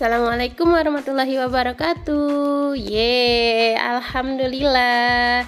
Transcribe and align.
Assalamualaikum 0.00 0.72
warahmatullahi 0.72 1.36
wabarakatuh. 1.44 2.72
Ye, 2.72 3.76
alhamdulillah. 3.76 5.44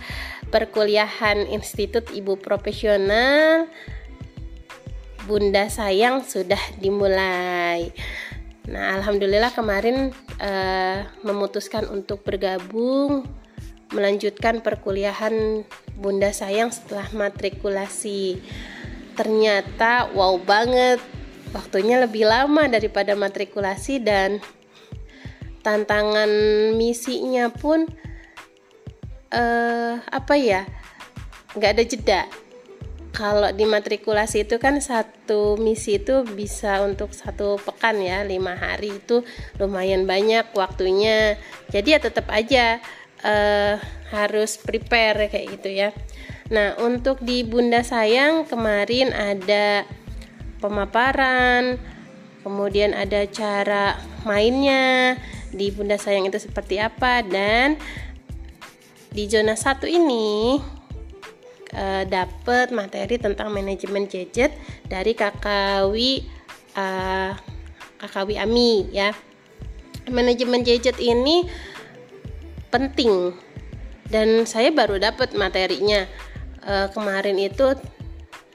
Perkuliahan 0.52 1.48
Institut 1.48 2.12
Ibu 2.12 2.36
Profesional 2.36 3.64
Bunda 5.24 5.72
Sayang 5.72 6.28
sudah 6.28 6.60
dimulai. 6.76 7.96
Nah, 8.68 9.00
alhamdulillah 9.00 9.56
kemarin 9.56 10.12
uh, 10.36 11.00
memutuskan 11.24 11.88
untuk 11.88 12.20
bergabung 12.20 13.24
melanjutkan 13.96 14.60
perkuliahan 14.60 15.64
Bunda 15.96 16.28
Sayang 16.28 16.76
setelah 16.76 17.08
matrikulasi. 17.16 18.36
Ternyata 19.16 20.12
wow 20.12 20.36
banget 20.36 21.00
waktunya 21.52 22.00
lebih 22.00 22.26
lama 22.26 22.66
daripada 22.66 23.12
matrikulasi 23.12 24.00
dan 24.00 24.40
tantangan 25.62 26.28
misinya 26.74 27.52
pun 27.52 27.86
uh, 29.30 29.94
apa 30.02 30.34
ya 30.36 30.62
nggak 31.54 31.72
ada 31.78 31.84
jeda. 31.84 32.22
Kalau 33.12 33.52
di 33.52 33.68
matrikulasi 33.68 34.48
itu 34.48 34.56
kan 34.56 34.80
satu 34.80 35.60
misi 35.60 36.00
itu 36.00 36.24
bisa 36.24 36.80
untuk 36.80 37.12
satu 37.12 37.60
pekan 37.60 38.00
ya 38.00 38.24
lima 38.24 38.56
hari 38.56 39.04
itu 39.04 39.20
lumayan 39.60 40.08
banyak 40.08 40.48
waktunya. 40.56 41.36
Jadi 41.68 41.92
ya 41.92 42.00
tetap 42.00 42.32
aja 42.32 42.80
uh, 43.20 43.76
harus 44.16 44.56
prepare 44.56 45.28
kayak 45.28 45.60
gitu 45.60 45.68
ya. 45.68 45.92
Nah 46.48 46.80
untuk 46.80 47.20
di 47.20 47.44
Bunda 47.44 47.84
Sayang 47.84 48.48
kemarin 48.48 49.12
ada 49.12 49.84
pemaparan, 50.62 51.82
kemudian 52.46 52.94
ada 52.94 53.26
cara 53.26 53.98
mainnya 54.22 55.18
di 55.50 55.74
Bunda 55.74 55.98
Sayang 55.98 56.30
itu 56.30 56.38
seperti 56.38 56.78
apa 56.78 57.26
dan 57.26 57.74
di 59.12 59.28
zona 59.28 59.58
satu 59.58 59.84
ini 59.84 60.56
e, 61.68 61.84
eh, 61.84 62.04
dapat 62.08 62.72
materi 62.72 63.20
tentang 63.20 63.52
manajemen 63.52 64.08
gadget 64.08 64.54
dari 64.88 65.12
Kakawi 65.12 66.24
e, 66.72 66.86
Kakawi 68.00 68.34
Ami 68.40 68.88
ya. 68.94 69.12
Manajemen 70.08 70.66
gadget 70.66 70.98
ini 70.98 71.46
penting 72.72 73.36
dan 74.08 74.48
saya 74.48 74.72
baru 74.72 74.96
dapat 74.98 75.36
materinya 75.36 76.08
e, 76.64 76.72
kemarin 76.90 77.36
itu 77.36 77.76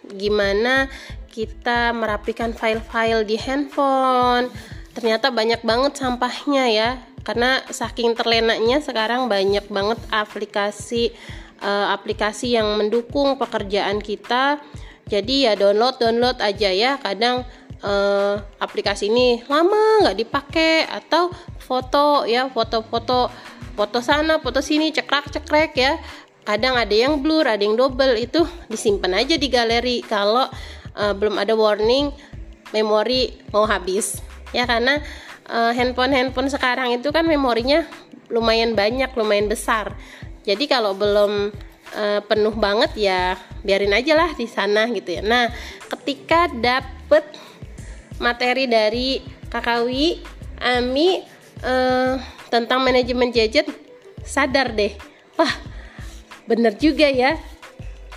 gimana 0.07 0.89
kita 1.37 1.93
merapikan 1.93 2.49
file-file 2.57 3.21
di 3.21 3.37
handphone. 3.37 4.49
Ternyata 4.97 5.29
banyak 5.29 5.61
banget 5.61 6.01
sampahnya 6.01 6.65
ya 6.73 6.89
karena 7.21 7.61
saking 7.69 8.17
terlenaknya 8.17 8.81
sekarang 8.81 9.29
banyak 9.29 9.69
banget 9.69 10.01
aplikasi 10.09 11.13
uh, 11.61 11.93
aplikasi 11.93 12.57
yang 12.57 12.65
mendukung 12.81 13.37
pekerjaan 13.37 14.01
kita. 14.01 14.57
Jadi 15.05 15.45
ya 15.45 15.53
download 15.53 16.01
download 16.01 16.41
aja 16.41 16.73
ya. 16.73 16.97
Kadang 16.97 17.45
uh, 17.85 18.41
aplikasi 18.57 19.13
ini 19.13 19.45
lama 19.45 20.01
nggak 20.01 20.17
dipakai 20.17 20.89
atau 20.89 21.29
foto 21.61 22.25
ya 22.25 22.49
foto-foto 22.49 23.29
foto 23.77 23.99
sana 24.01 24.41
foto 24.41 24.57
sini 24.65 24.89
cekrek 24.89 25.29
cekrek 25.37 25.71
ya. 25.77 26.01
Kadang 26.47 26.79
ada 26.79 26.95
yang 26.95 27.19
blur 27.19 27.43
ada 27.43 27.59
yang 27.59 27.75
double 27.77 28.17
itu 28.17 28.41
disimpan 28.71 29.19
aja 29.19 29.35
di 29.37 29.51
galeri. 29.51 29.99
Kalau 30.01 30.47
uh, 30.97 31.13
belum 31.13 31.37
ada 31.37 31.53
warning 31.53 32.09
memori 32.73 33.37
mau 33.53 33.63
habis. 33.69 34.19
Ya 34.51 34.65
karena 34.65 34.99
uh, 35.47 35.71
handphone 35.71 36.11
handphone 36.11 36.49
sekarang 36.51 36.97
itu 36.97 37.13
kan 37.13 37.23
memorinya 37.23 37.85
lumayan 38.27 38.75
banyak 38.75 39.13
lumayan 39.15 39.47
besar. 39.47 39.95
Jadi 40.43 40.67
kalau 40.67 40.95
belum 40.97 41.53
uh, 41.95 42.19
penuh 42.25 42.55
banget 42.55 42.91
ya 42.97 43.37
biarin 43.63 43.95
aja 43.95 44.15
lah 44.15 44.31
di 44.35 44.47
sana 44.47 44.87
gitu 44.91 45.19
ya. 45.19 45.21
Nah 45.23 45.51
ketika 45.87 46.51
dapet 46.51 47.23
materi 48.19 48.65
dari 48.67 49.21
Kakawi 49.47 50.19
Ami 50.57 51.21
uh, 51.61 52.17
tentang 52.49 52.81
manajemen 52.81 53.29
gadget 53.29 53.69
sadar 54.25 54.73
deh. 54.73 54.95
Wah 55.37 55.53
bener 56.49 56.75
juga 56.75 57.07
ya. 57.07 57.37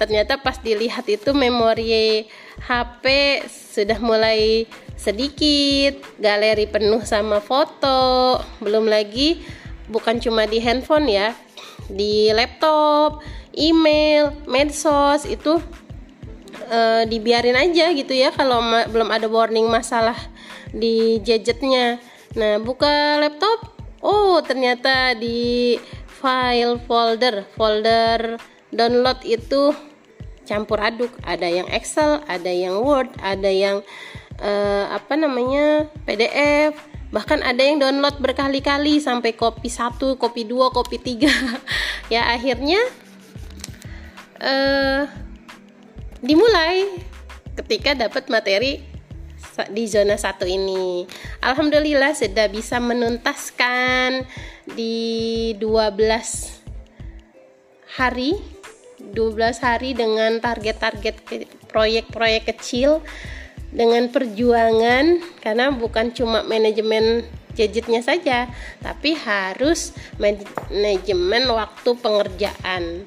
Ternyata 0.01 0.41
pas 0.41 0.57
dilihat 0.57 1.05
itu 1.13 1.37
memori 1.37 2.25
HP 2.61 3.05
sudah 3.49 3.99
mulai 3.99 4.69
sedikit, 5.01 5.97
galeri 6.21 6.69
penuh 6.69 7.01
sama 7.09 7.41
foto, 7.41 8.37
belum 8.61 8.85
lagi 8.85 9.41
bukan 9.89 10.21
cuma 10.23 10.47
di 10.47 10.63
handphone 10.63 11.09
ya, 11.11 11.35
di 11.91 12.31
laptop, 12.31 13.25
email, 13.57 14.31
medsos 14.47 15.27
itu 15.27 15.59
e, 16.71 17.09
dibiarin 17.11 17.59
aja 17.59 17.91
gitu 17.91 18.15
ya 18.15 18.31
kalau 18.31 18.63
belum 18.93 19.11
ada 19.11 19.27
warning 19.27 19.67
masalah 19.67 20.17
di 20.71 21.19
gadgetnya. 21.25 21.99
Nah, 22.39 22.63
buka 22.63 23.19
laptop, 23.19 23.75
oh 24.05 24.39
ternyata 24.45 25.19
di 25.19 25.75
file 26.07 26.79
folder, 26.87 27.43
folder 27.59 28.39
download 28.71 29.19
itu 29.27 29.75
campur 30.51 30.83
aduk. 30.83 31.15
Ada 31.23 31.47
yang 31.47 31.71
Excel 31.71 32.19
ada 32.27 32.51
yang 32.51 32.83
Word 32.83 33.15
ada 33.23 33.47
yang 33.47 33.87
uh, 34.43 34.85
apa 34.91 35.15
namanya 35.15 35.87
PDF 36.03 36.75
bahkan 37.15 37.43
ada 37.43 37.63
yang 37.63 37.79
download 37.79 38.19
berkali-kali 38.23 39.03
sampai 39.03 39.35
kopi 39.35 39.71
satu 39.71 40.19
kopi 40.19 40.43
dua 40.43 40.75
kopi 40.75 40.99
tiga. 40.99 41.31
Ya 42.11 42.27
akhirnya 42.27 42.83
uh, 44.43 45.07
dimulai 46.19 46.91
ketika 47.55 47.95
dapat 47.95 48.27
materi 48.27 48.83
di 49.71 49.85
zona 49.87 50.19
satu 50.19 50.43
ini. 50.43 51.07
Alhamdulillah 51.39 52.19
sudah 52.19 52.51
bisa 52.51 52.83
menuntaskan 52.83 54.27
di 54.75 55.53
12 55.59 56.61
hari 57.99 58.60
12 59.13 59.61
hari 59.61 59.91
dengan 59.93 60.39
target-target 60.39 61.17
proyek-proyek 61.71 62.51
kecil 62.55 63.03
dengan 63.71 64.11
perjuangan 64.11 65.23
karena 65.39 65.71
bukan 65.71 66.11
cuma 66.11 66.43
manajemen 66.43 67.23
gadgetnya 67.55 68.03
saja 68.03 68.51
tapi 68.83 69.15
harus 69.15 69.95
manajemen 70.19 71.51
waktu 71.51 71.91
pengerjaan. 71.99 73.07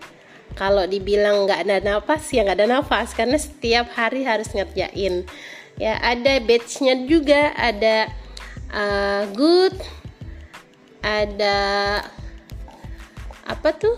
Kalau 0.54 0.86
dibilang 0.86 1.50
nggak 1.50 1.66
ada 1.66 1.78
nafas 1.82 2.30
ya 2.30 2.46
nggak 2.46 2.60
ada 2.62 2.70
nafas 2.70 3.18
karena 3.18 3.42
setiap 3.42 3.90
hari 3.98 4.22
harus 4.22 4.54
ngerjain. 4.54 5.26
Ya 5.82 5.98
ada 5.98 6.38
batchnya 6.38 7.10
juga 7.10 7.50
ada 7.58 8.14
uh, 8.70 9.26
good 9.34 9.74
ada 11.02 11.58
apa 13.44 13.70
tuh 13.76 13.98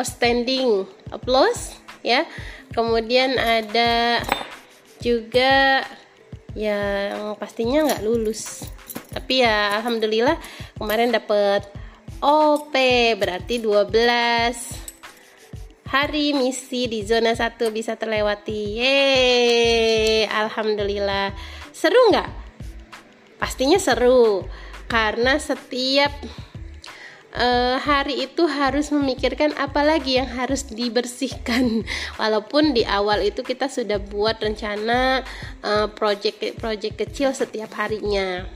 outstanding 0.00 0.88
applause 1.12 1.76
ya. 2.00 2.24
Kemudian 2.72 3.36
ada 3.36 4.24
juga 5.04 5.84
yang 6.56 7.36
pastinya 7.36 7.84
nggak 7.84 8.04
lulus. 8.04 8.64
Tapi 9.12 9.44
ya 9.44 9.76
alhamdulillah 9.78 10.40
kemarin 10.80 11.12
dapat 11.12 11.68
OP 12.24 12.74
berarti 13.20 13.60
12 13.60 13.92
hari 15.90 16.30
misi 16.30 16.86
di 16.86 17.02
zona 17.02 17.34
1 17.34 17.58
bisa 17.74 17.98
terlewati. 17.98 18.78
Yeay, 18.78 20.30
alhamdulillah. 20.30 21.34
Seru 21.74 21.98
nggak? 22.14 22.30
Pastinya 23.42 23.80
seru 23.80 24.46
karena 24.86 25.40
setiap 25.40 26.12
uh, 27.34 27.76
hari 27.78 28.26
itu 28.26 28.46
harus 28.46 28.90
memikirkan 28.90 29.54
apa 29.54 29.82
lagi 29.86 30.18
yang 30.18 30.30
harus 30.30 30.66
dibersihkan. 30.66 31.86
Walaupun 32.20 32.74
di 32.74 32.82
awal 32.86 33.26
itu 33.26 33.42
kita 33.46 33.70
sudah 33.70 33.98
buat 34.02 34.38
rencana 34.42 35.22
project 35.94 36.58
project 36.58 36.94
kecil 36.98 37.30
setiap 37.34 37.70
harinya. 37.78 38.46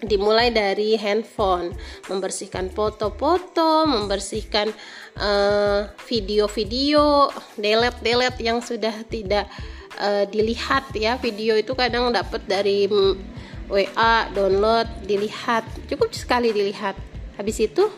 Dimulai 0.00 0.48
dari 0.48 0.96
handphone 0.96 1.76
membersihkan 2.08 2.72
foto-foto 2.72 3.84
membersihkan 3.84 4.72
uh, 5.20 5.92
video-video 6.08 7.28
delete 7.60 8.00
delete 8.00 8.40
yang 8.40 8.64
sudah 8.64 8.96
tidak 9.12 9.44
uh, 10.00 10.24
dilihat 10.24 10.88
ya. 10.96 11.20
Video 11.20 11.52
itu 11.52 11.76
kadang 11.76 12.08
dapat 12.16 12.40
dari 12.48 12.88
WA 13.68 14.14
download 14.32 14.88
dilihat. 15.04 15.68
Cukup 15.84 16.16
sekali 16.16 16.48
dilihat 16.56 17.09
habis 17.40 17.56
itu 17.64 17.88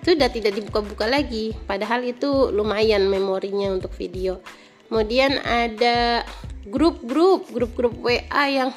sudah 0.00 0.32
tidak 0.32 0.56
dibuka-buka 0.56 1.04
lagi. 1.04 1.52
Padahal 1.68 2.00
itu 2.08 2.48
lumayan 2.48 3.04
memorinya 3.12 3.68
untuk 3.68 3.92
video. 3.92 4.40
Kemudian 4.88 5.36
ada 5.44 6.24
grup-grup 6.64 7.52
grup-grup 7.52 7.92
WA 8.00 8.44
yang 8.48 8.72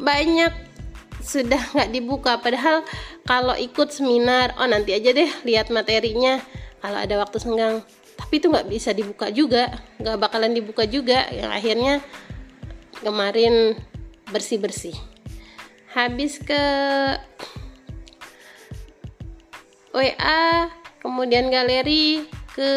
banyak 0.00 0.50
sudah 1.20 1.60
nggak 1.76 1.92
dibuka. 1.92 2.40
Padahal 2.40 2.88
kalau 3.28 3.52
ikut 3.52 3.92
seminar 3.92 4.56
oh 4.56 4.64
nanti 4.64 4.96
aja 4.96 5.12
deh 5.12 5.28
lihat 5.44 5.68
materinya 5.68 6.40
kalau 6.80 6.96
ada 6.96 7.20
waktu 7.20 7.36
senggang. 7.36 7.84
Tapi 8.16 8.40
itu 8.40 8.48
nggak 8.48 8.66
bisa 8.66 8.96
dibuka 8.96 9.28
juga 9.28 9.76
nggak 10.00 10.16
bakalan 10.16 10.56
dibuka 10.56 10.88
juga. 10.88 11.28
Yang 11.28 11.50
akhirnya 11.52 11.94
kemarin 13.04 13.76
bersih 14.32 14.56
bersih 14.56 14.96
habis 15.92 16.36
ke 16.40 16.62
WA 19.92 20.68
kemudian 21.00 21.48
galeri 21.48 22.26
ke 22.52 22.72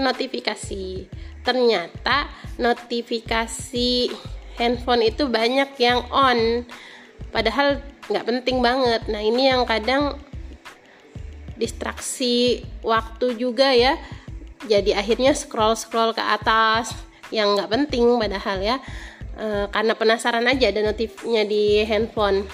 notifikasi. 0.00 1.08
Ternyata 1.44 2.28
notifikasi 2.56 4.12
handphone 4.56 5.02
itu 5.04 5.26
banyak 5.28 5.76
yang 5.80 6.06
on 6.08 6.64
padahal 7.34 7.82
nggak 8.08 8.26
penting 8.28 8.60
banget. 8.60 9.02
Nah 9.10 9.20
ini 9.20 9.50
yang 9.50 9.64
kadang 9.64 10.16
distraksi 11.58 12.62
waktu 12.84 13.34
juga 13.38 13.72
ya. 13.72 13.98
Jadi 14.64 14.96
akhirnya 14.96 15.36
scroll 15.36 15.76
scroll 15.76 16.16
ke 16.16 16.22
atas 16.22 16.94
yang 17.28 17.56
nggak 17.58 17.70
penting 17.72 18.16
padahal 18.16 18.58
ya. 18.60 18.76
E, 19.34 19.68
karena 19.68 19.92
penasaran 19.98 20.46
aja 20.46 20.70
ada 20.70 20.80
notifnya 20.80 21.42
di 21.44 21.82
handphone 21.84 22.46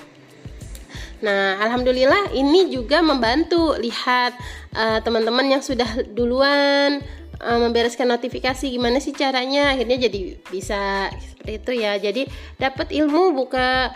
Nah, 1.20 1.61
alhamdulillah 1.61 2.32
ini 2.32 2.72
juga 2.72 3.05
membantu 3.05 3.76
lihat 3.76 4.32
uh, 4.72 4.99
teman-teman 5.05 5.52
yang 5.52 5.62
sudah 5.62 6.00
duluan 6.17 7.05
uh, 7.40 7.58
membereskan 7.61 8.08
notifikasi 8.08 8.69
gimana 8.69 9.00
sih 9.00 9.12
caranya 9.12 9.76
akhirnya 9.76 10.08
jadi 10.08 10.40
bisa 10.49 11.12
seperti 11.12 11.52
itu 11.61 11.72
ya. 11.76 11.93
Jadi 12.00 12.25
dapat 12.56 12.88
ilmu 12.93 13.37
buka 13.37 13.93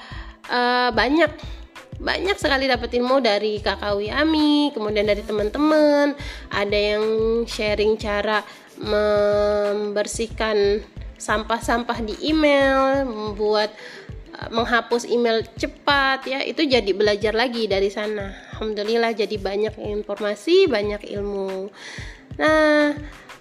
uh, 0.53 0.91
banyak 0.93 1.33
banyak 2.01 2.37
sekali 2.37 2.67
dapat 2.67 2.91
ilmu 2.99 3.23
dari 3.23 3.63
kakak 3.63 3.95
Ami, 4.13 4.75
kemudian 4.75 5.07
dari 5.07 5.23
teman-teman, 5.23 6.13
ada 6.51 6.79
yang 6.79 7.05
sharing 7.47 7.95
cara 7.95 8.43
membersihkan 8.77 10.83
sampah-sampah 11.15 11.99
di 12.03 12.15
email, 12.29 13.07
membuat 13.07 13.71
eh, 13.73 14.14
menghapus 14.51 15.07
email 15.07 15.43
cepat 15.57 16.27
ya 16.27 16.41
itu 16.43 16.67
jadi 16.67 16.91
belajar 16.91 17.33
lagi 17.33 17.71
dari 17.71 17.89
sana 17.89 18.35
alhamdulillah 18.55 19.15
jadi 19.15 19.37
banyak 19.39 19.75
informasi 19.79 20.67
banyak 20.67 21.07
ilmu 21.15 21.71
nah 22.39 22.95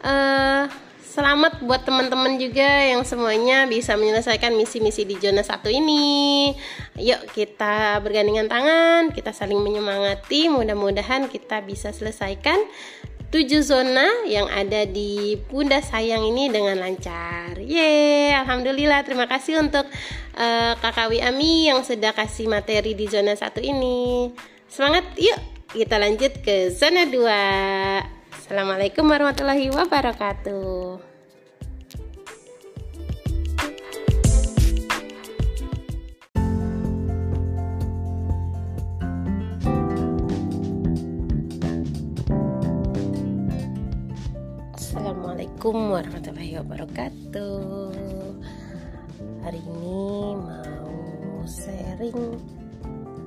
uh, 0.06 0.66
Selamat 1.14 1.62
buat 1.62 1.86
teman-teman 1.86 2.42
juga 2.42 2.66
yang 2.66 3.06
semuanya 3.06 3.70
bisa 3.70 3.94
menyelesaikan 3.94 4.58
misi-misi 4.58 5.06
di 5.06 5.14
zona 5.22 5.46
satu 5.46 5.70
ini. 5.70 6.50
Yuk 6.98 7.30
kita 7.38 8.02
bergandingan 8.02 8.50
tangan, 8.50 9.14
kita 9.14 9.30
saling 9.30 9.62
menyemangati. 9.62 10.50
Mudah-mudahan 10.50 11.30
kita 11.30 11.62
bisa 11.62 11.94
selesaikan 11.94 12.58
tujuh 13.34 13.66
zona 13.66 14.30
yang 14.30 14.46
ada 14.46 14.86
di 14.86 15.34
Bunda 15.50 15.82
Sayang 15.82 16.22
ini 16.22 16.54
dengan 16.54 16.78
lancar. 16.78 17.58
Yeay, 17.58 18.38
alhamdulillah. 18.38 19.02
Terima 19.02 19.26
kasih 19.26 19.58
untuk 19.58 19.90
uh, 20.38 20.78
Kakak 20.78 21.10
Ami 21.18 21.66
yang 21.66 21.82
sudah 21.82 22.14
kasih 22.14 22.46
materi 22.46 22.94
di 22.94 23.10
zona 23.10 23.34
satu 23.34 23.58
ini. 23.58 24.30
Semangat, 24.70 25.18
yuk 25.18 25.42
kita 25.74 25.98
lanjut 25.98 26.46
ke 26.46 26.70
zona 26.70 27.10
2. 27.10 28.38
Assalamualaikum 28.38 29.10
warahmatullahi 29.10 29.74
wabarakatuh. 29.74 31.13
Assalamualaikum 45.64 45.96
warahmatullahi 45.96 46.54
wabarakatuh. 46.60 47.56
Hari 49.48 49.62
ini 49.64 50.36
mau 50.36 51.40
sharing 51.48 52.36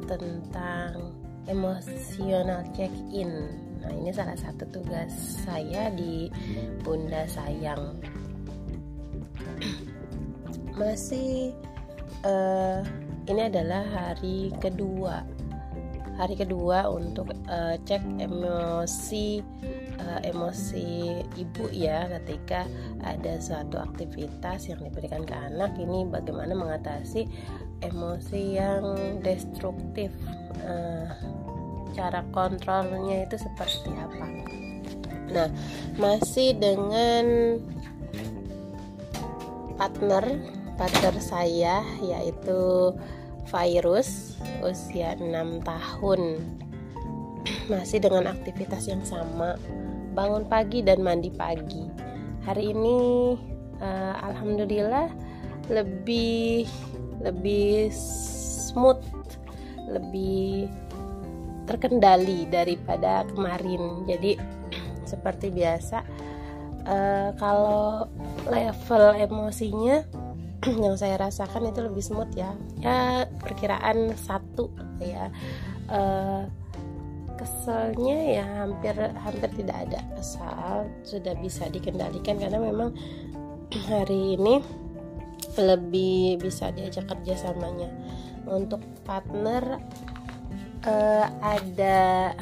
tentang 0.05 1.17
emosional 1.49 2.61
check-in 2.77 3.33
Nah, 3.81 3.89
ini 3.89 4.13
salah 4.13 4.37
satu 4.37 4.69
tugas 4.69 5.09
saya 5.49 5.89
di 5.97 6.29
Bunda 6.85 7.25
Sayang. 7.25 8.05
Masih 10.77 11.57
uh, 12.21 12.85
ini 13.33 13.49
adalah 13.49 13.81
hari 13.89 14.53
kedua. 14.61 15.25
Hari 16.21 16.37
kedua 16.37 16.85
untuk 16.93 17.33
uh, 17.49 17.81
cek 17.81 18.05
emosi 18.21 19.41
uh, 20.07 20.21
emosi 20.23 21.21
ibu 21.37 21.67
ya 21.75 22.07
ketika 22.19 22.65
ada 23.03 23.43
suatu 23.43 23.83
aktivitas 23.83 24.71
yang 24.71 24.81
diberikan 24.81 25.27
ke 25.27 25.35
anak 25.35 25.75
ini 25.77 26.07
bagaimana 26.07 26.55
mengatasi 26.55 27.27
emosi 27.83 28.57
yang 28.57 28.85
destruktif? 29.21 30.15
Uh, 30.63 31.11
cara 31.93 32.23
kontrolnya 32.31 33.27
itu 33.27 33.37
seperti 33.41 33.91
apa? 33.93 34.27
Nah 35.33 35.49
masih 35.99 36.55
dengan 36.55 37.59
partner 39.77 40.25
partner 40.77 41.15
saya 41.21 41.81
yaitu 42.05 42.93
virus 43.49 44.37
usia 44.61 45.17
6 45.17 45.63
tahun. 45.63 46.21
Masih 47.73 48.03
dengan 48.03 48.31
aktivitas 48.31 48.91
yang 48.91 49.03
sama 49.07 49.55
bangun 50.17 50.49
pagi 50.49 50.81
dan 50.81 51.05
mandi 51.05 51.29
pagi. 51.29 51.85
Hari 52.49 52.73
ini 52.73 52.99
uh, 53.85 54.15
alhamdulillah 54.25 55.13
lebih 55.69 56.65
lebih 57.21 57.93
smooth 57.93 59.05
lebih 59.93 60.73
terkendali 61.69 62.49
daripada 62.49 63.29
kemarin. 63.29 64.09
Jadi 64.09 64.41
seperti 65.11 65.53
biasa 65.53 66.01
uh, 66.89 67.31
kalau 67.37 68.09
level 68.49 69.05
emosinya 69.21 70.01
yang 70.85 70.97
saya 70.97 71.21
rasakan 71.21 71.69
itu 71.69 71.85
lebih 71.85 72.01
smooth 72.01 72.33
ya. 72.33 72.57
Ya 72.81 73.29
perkiraan 73.45 74.17
satu 74.17 74.73
ya. 74.97 75.29
Uh, 75.87 76.49
keselnya 77.37 78.41
ya 78.41 78.45
hampir 78.65 78.97
hampir 78.97 79.51
tidak 79.63 79.77
ada 79.89 80.01
asal 80.17 80.89
sudah 81.05 81.37
bisa 81.39 81.69
dikendalikan 81.69 82.41
karena 82.41 82.57
memang 82.57 82.97
hari 83.91 84.41
ini 84.41 84.65
lebih 85.57 86.41
bisa 86.41 86.73
diajak 86.73 87.09
kerjasamanya 87.09 87.89
untuk 88.49 88.81
partner 89.05 89.81
uh, 90.85 91.27
ada 91.41 92.33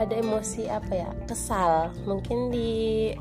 ada 0.00 0.14
emosi 0.16 0.72
apa 0.72 1.04
ya? 1.04 1.10
Kesal. 1.28 1.92
Mungkin 2.08 2.48
di 2.48 3.12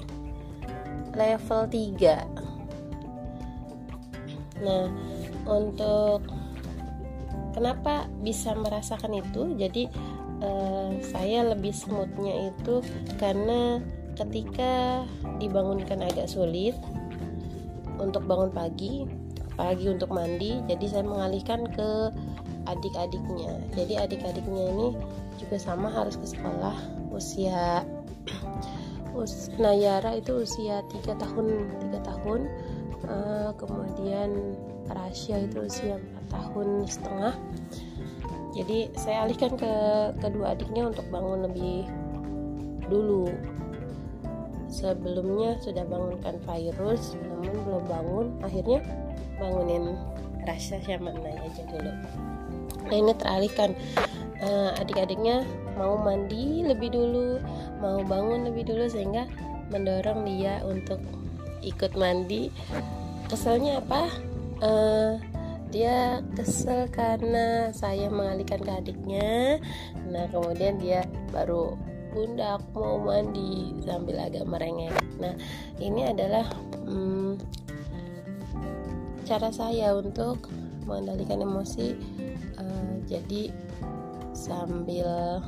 level 1.16 1.68
3 1.68 4.62
nah 4.62 4.86
untuk 5.50 6.22
kenapa 7.54 8.08
bisa 8.24 8.56
merasakan 8.56 9.20
itu? 9.20 9.56
Jadi 9.56 9.88
uh, 10.44 10.92
saya 11.04 11.48
lebih 11.52 11.72
smoothnya 11.72 12.52
itu 12.52 12.84
karena 13.22 13.80
ketika 14.20 15.04
dibangunkan 15.40 16.04
agak 16.04 16.28
sulit 16.28 16.76
untuk 18.02 18.26
bangun 18.28 18.52
pagi 18.52 19.08
pagi 19.56 19.86
untuk 19.92 20.10
mandi 20.10 20.58
jadi 20.66 20.86
saya 20.90 21.04
mengalihkan 21.06 21.68
ke 21.70 22.12
adik-adiknya. 22.70 23.58
Jadi 23.74 23.94
adik-adiknya 23.98 24.64
ini 24.74 24.88
juga 25.42 25.58
sama 25.58 25.90
harus 25.90 26.18
ke 26.18 26.28
sekolah 26.30 26.76
usia 27.10 27.86
us 29.18 29.52
Nayara 29.60 30.22
itu 30.22 30.46
usia 30.46 30.86
3 30.88 31.18
tahun 31.20 31.48
3 31.92 32.10
tahun 32.10 32.40
uh, 33.08 33.52
kemudian 33.56 34.58
Rasya 34.92 35.48
itu 35.48 35.66
usia 35.66 35.96
4 36.28 36.34
tahun 36.34 36.68
setengah. 36.90 37.36
Jadi 38.52 38.92
saya 39.00 39.24
alihkan 39.24 39.56
ke 39.56 39.74
kedua 40.20 40.52
adiknya 40.52 40.92
untuk 40.92 41.08
bangun 41.08 41.48
lebih 41.48 41.88
dulu. 42.92 43.32
Sebelumnya 44.68 45.60
sudah 45.64 45.88
bangunkan 45.88 46.36
virus 46.44 47.16
namun 47.16 47.56
belum 47.64 47.84
bangun. 47.88 48.28
Akhirnya 48.44 48.80
bangunin 49.40 49.96
Rasya 50.44 50.84
sama 50.84 51.16
Naya 51.16 51.40
aja 51.48 51.64
dulu. 51.72 51.92
Nah 52.90 52.96
ini 52.96 53.14
teralihkan. 53.16 53.72
Uh, 54.42 54.74
adik-adiknya 54.82 55.46
mau 55.78 56.02
mandi 56.02 56.66
lebih 56.66 56.90
dulu 56.90 57.38
mau 57.78 58.02
bangun 58.02 58.50
lebih 58.50 58.74
dulu 58.74 58.90
sehingga 58.90 59.30
mendorong 59.70 60.26
dia 60.26 60.66
untuk 60.66 60.98
ikut 61.62 61.94
mandi. 61.98 62.50
Keselnya 63.30 63.80
apa? 63.80 64.12
Uh, 64.62 65.18
dia 65.72 66.20
kesel 66.36 66.92
karena 66.92 67.72
saya 67.72 68.12
mengalihkan 68.12 68.60
ke 68.60 68.72
adiknya. 68.72 69.58
Nah 70.12 70.28
kemudian 70.28 70.78
dia 70.78 71.08
baru 71.32 71.80
bunda 72.12 72.60
aku 72.60 72.76
mau 72.76 73.00
mandi 73.00 73.72
sambil 73.88 74.20
agak 74.20 74.44
merengek. 74.44 74.92
Nah 75.24 75.32
ini 75.80 76.12
adalah 76.12 76.44
hmm, 76.84 77.40
cara 79.24 79.48
saya 79.50 79.96
untuk 79.96 80.52
mengendalikan 80.84 81.40
emosi. 81.40 81.96
Uh, 82.60 83.00
jadi 83.08 83.48
sambil 84.36 85.40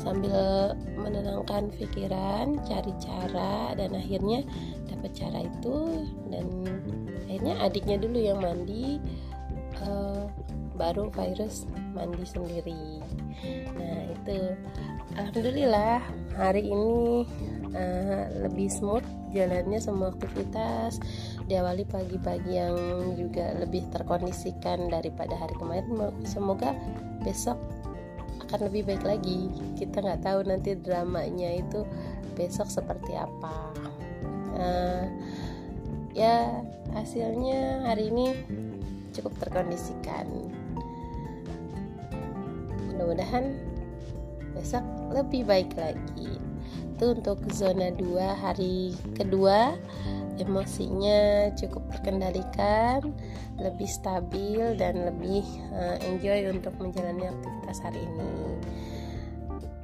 sambil 0.00 0.72
menenangkan 0.96 1.68
pikiran 1.76 2.56
cari 2.64 2.92
cara 2.96 3.76
dan 3.76 3.92
akhirnya 3.92 4.40
dapat 5.00 5.16
cara 5.16 5.48
itu 5.48 6.04
dan 6.28 6.44
akhirnya 7.24 7.54
adiknya 7.64 7.96
dulu 7.96 8.20
yang 8.20 8.44
mandi 8.44 9.00
uh, 9.80 10.28
baru 10.76 11.08
virus 11.08 11.64
mandi 11.96 12.20
sendiri. 12.28 13.00
Nah 13.80 14.12
itu. 14.12 14.52
Alhamdulillah 15.16 16.04
hari 16.36 16.70
ini 16.70 17.26
uh, 17.72 18.24
lebih 18.44 18.68
smooth 18.68 19.02
jalannya 19.32 19.80
semua 19.80 20.12
aktivitas. 20.12 21.00
Diawali 21.48 21.88
pagi-pagi 21.88 22.60
yang 22.60 22.76
juga 23.16 23.56
lebih 23.56 23.88
terkondisikan 23.88 24.92
daripada 24.92 25.32
hari 25.32 25.56
kemarin. 25.56 26.12
Semoga 26.28 26.76
besok 27.24 27.56
akan 28.44 28.68
lebih 28.68 28.84
baik 28.92 29.04
lagi. 29.16 29.48
Kita 29.80 30.04
nggak 30.04 30.28
tahu 30.28 30.44
nanti 30.44 30.76
dramanya 30.76 31.56
itu 31.56 31.88
besok 32.36 32.68
seperti 32.68 33.16
apa 33.16 33.72
uh, 34.60 35.04
ya 36.12 36.62
hasilnya 36.92 37.88
hari 37.88 38.12
ini 38.12 38.36
cukup 39.16 39.34
terkondisikan. 39.42 40.26
Mudah-mudahan 42.92 43.56
besok 44.54 44.84
lebih 45.10 45.48
baik 45.48 45.72
lagi. 45.74 46.38
Itu 46.96 47.16
untuk 47.16 47.40
zona 47.50 47.90
2 47.96 48.44
hari 48.44 48.94
kedua. 49.16 49.74
Emosinya 50.40 51.52
cukup 51.52 51.84
terkendalikan 51.92 53.12
lebih 53.60 53.84
stabil 53.84 54.72
dan 54.80 54.96
lebih 55.04 55.44
uh, 55.76 56.00
enjoy 56.00 56.48
untuk 56.48 56.72
menjalani 56.80 57.28
aktivitas 57.28 57.78
hari 57.84 58.00
ini. 58.00 58.32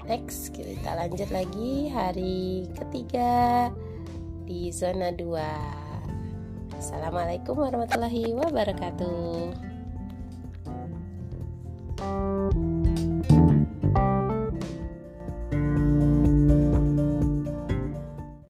Next 0.09 0.57
kita 0.57 0.97
lanjut 0.97 1.29
lagi 1.29 1.93
hari 1.93 2.73
ketiga 2.73 3.69
di 4.47 4.71
zona 4.71 5.11
2 5.11 6.79
Assalamualaikum 6.79 7.59
warahmatullahi 7.59 8.31
wabarakatuh 8.31 9.66